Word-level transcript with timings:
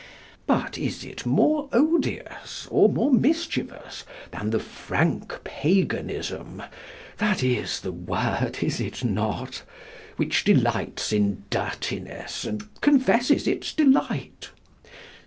But 0.47 0.79
is 0.79 1.05
it 1.05 1.27
more 1.27 1.69
odious 1.71 2.67
or 2.71 2.89
more 2.89 3.11
mischievous 3.13 4.03
than 4.31 4.49
the 4.49 4.59
"frank 4.59 5.39
Paganism" 5.43 6.63
(that 7.19 7.43
is 7.43 7.81
the 7.81 7.91
word, 7.91 8.63
is 8.63 8.81
it 8.81 9.03
not?) 9.03 9.61
which 10.17 10.43
delights 10.43 11.13
in 11.13 11.43
dirtiness 11.51 12.45
and 12.45 12.67
confesses 12.81 13.45
its 13.45 13.75
delight? 13.75 14.49